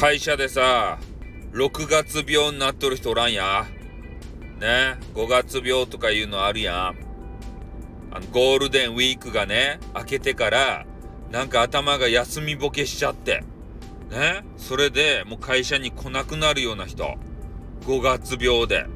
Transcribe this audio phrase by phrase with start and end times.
[0.00, 0.98] 会社でさ、
[1.52, 3.66] 6月病になっとる人おらんや。
[4.58, 6.76] ね、5月病とかいうのあるやん。
[8.10, 10.86] あの、ゴールデンウィークがね、明けてから、
[11.30, 13.44] なんか頭が休みぼけしちゃって。
[14.10, 17.18] ね、それでもう会社に来なくなるような人。
[17.82, 18.86] 5月病で。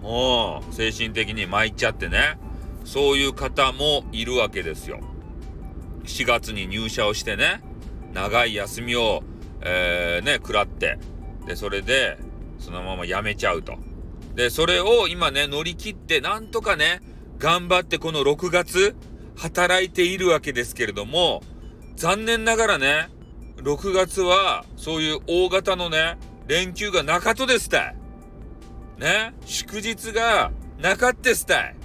[0.00, 2.38] もう、精神的に参っちゃってね。
[2.86, 5.00] そういう方もいるわけですよ。
[6.04, 7.60] 4月に入社をしてね、
[8.14, 9.22] 長い休みを、
[9.62, 10.98] えー、ね、食らって、
[11.46, 12.18] で、それで、
[12.58, 13.76] そのまま辞めちゃうと。
[14.34, 17.00] で、それを今ね、乗り切って、なんとかね、
[17.38, 18.94] 頑張ってこの6月、
[19.36, 21.42] 働いているわけですけれども、
[21.96, 23.08] 残念ながらね、
[23.56, 27.96] 6月は、そういう大型のね、連休がなかとですたい。
[28.98, 31.76] ね、祝日がなかってすたい。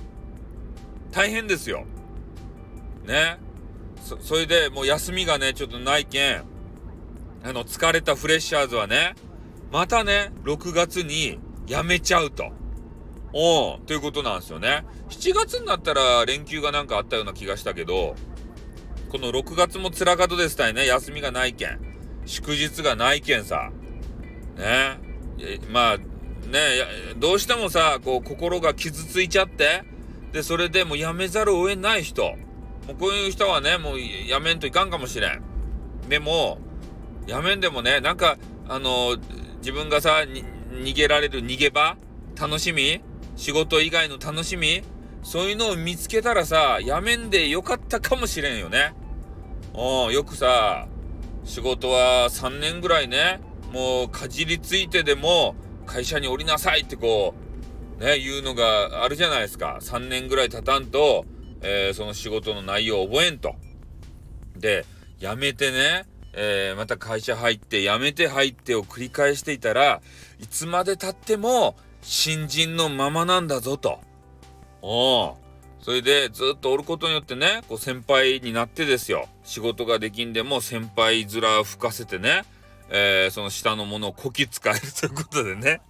[1.11, 1.85] 大変ですよ。
[3.05, 3.37] ね。
[4.01, 6.43] そ、それでもう休みがね、ちょっとないけん、
[7.47, 9.13] あの、疲れたフレッシャーズはね、
[9.71, 12.51] またね、6月に辞めちゃうと。
[13.33, 14.83] おということなんですよね。
[15.09, 18.15] 7月になったら連休がなんかあったような気がしたけど、
[19.09, 21.79] この6月も辛かとですたいね、休みがないけん。
[22.25, 23.69] 祝日がないけんさ。
[24.57, 24.97] ね。
[25.69, 26.03] まあ、ね、
[27.17, 29.83] どうしてもさ、こう、心が傷ついちゃって、
[30.31, 32.23] で、それでもう辞めざるを得ない人。
[32.87, 35.41] もうこういう人はね、もうやめんといかんかもしれん。
[36.09, 36.57] でも、
[37.27, 38.37] やめんでもね、なんか、
[38.67, 39.17] あの、
[39.59, 40.23] 自分がさ、
[40.71, 41.97] 逃げられる逃げ場
[42.39, 43.01] 楽しみ
[43.35, 44.81] 仕事以外の楽しみ
[45.23, 48.93] そういうのを見つけたらさ、やめんでよかったかもしれんよね。
[49.73, 50.87] うん、よくさ、
[51.43, 53.39] 仕事は3年ぐらいね、
[53.73, 55.55] もうかじりついてでも
[55.87, 57.33] 会社に降りなさいってこ
[57.99, 59.79] う、ね、言うのがあるじゃないですか。
[59.81, 61.25] 3年ぐらい経たんと、
[61.61, 63.55] えー、その仕事の内容を覚えんと。
[64.55, 64.85] で、
[65.19, 66.05] 辞めてね、
[66.37, 70.01] えー、また会社入って、辞めて入ってを繰り返していたら、
[70.39, 73.99] いつまで経っても新人のままなんだぞと。
[74.81, 75.37] お
[75.79, 79.27] それでずっとおることによってね、こう先輩になってですよ。
[79.43, 82.43] 仕事ができんでも先輩面吹かせてね、
[82.89, 85.81] えー、その下のものをこき使えるということでね。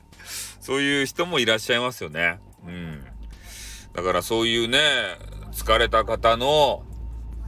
[0.60, 2.40] そういう人もいらっしゃいますよね。
[2.68, 3.06] うん。
[3.94, 4.80] だからそういうね、
[5.54, 6.84] 疲れた方の、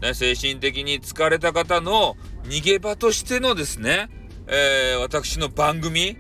[0.02, 2.16] ね、精神的に疲れた方の
[2.48, 4.10] 逃げ場としてのですね、
[4.48, 6.18] えー、私の番組、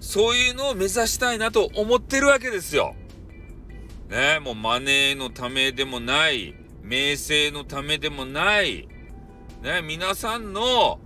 [0.00, 2.94] そういうのを目指したいなと思ってるわけですよ。
[4.08, 8.88] ね、もうマネーのためでもない、名声のためでもない、
[9.62, 11.00] ね、皆さんの、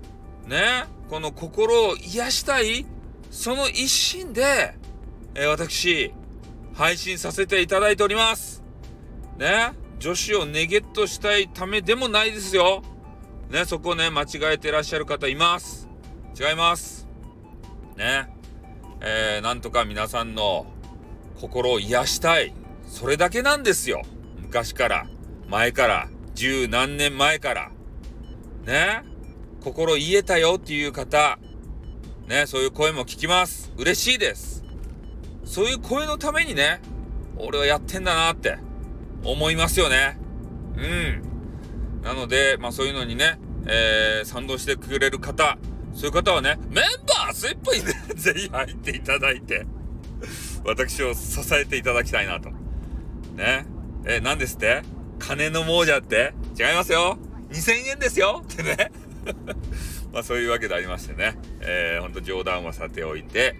[0.47, 2.85] ね、この心を癒したい、
[3.31, 4.75] その一心で、
[5.35, 6.13] えー、私、
[6.75, 8.63] 配信させていただいております。
[9.39, 12.83] ね、女子をネゲットしたいためでもないですよ。
[13.51, 15.89] ね、そこをね、間違えてらっしゃる方います。
[16.41, 17.09] 違います。
[17.97, 18.29] ね。
[19.01, 20.67] えー、なんとか皆さんの
[21.41, 22.55] 心を癒したい。
[22.87, 24.03] それだけなんですよ。
[24.41, 25.07] 昔から、
[25.49, 27.71] 前から、十何年前から。
[28.67, 29.03] ね。
[29.65, 31.41] 心癒えたよっていう方、
[32.29, 33.73] ね、そういう声も聞きます。
[33.77, 34.65] 嬉しいです。
[35.45, 36.81] そういう声のためにね、
[37.37, 38.59] 俺はやってんだなって
[39.25, 40.19] 思いますよね。
[40.77, 41.31] うん。
[42.03, 45.59] なので、まあそういうのにね、えー、賛同してくれる方、
[45.95, 49.67] そういう方はね、メンバースイップにね、 ぜひ入っていただいて、
[50.65, 52.51] 私を支えていただきたいなと。
[53.37, 53.67] ね。
[54.07, 54.83] えー、何ですって？
[55.19, 56.33] 金の亡者って？
[56.59, 57.19] 違いますよ
[57.51, 58.93] !2000 円ですよってね。
[60.13, 63.55] まあそういうわけでありましてね、えー、ほんと冗談はさておいて、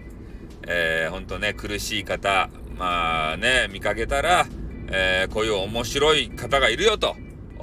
[0.67, 4.47] えー、ほんとね、苦しい方、まあね、見かけたら、
[4.87, 7.15] えー、こういう面白い方がいるよと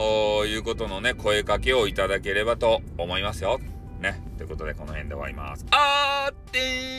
[0.03, 3.61] いうことのね、声かけをいただければと思いますよ。
[4.01, 4.21] ね。
[4.37, 5.67] ということで、この辺で終わります。
[5.71, 6.98] あーってー